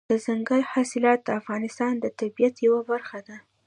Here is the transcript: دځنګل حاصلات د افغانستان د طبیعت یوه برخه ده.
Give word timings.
دځنګل 0.11 0.61
حاصلات 0.71 1.19
د 1.23 1.29
افغانستان 1.39 1.93
د 1.99 2.05
طبیعت 2.19 2.55
یوه 2.67 2.81
برخه 2.91 3.19
ده. 3.27 3.37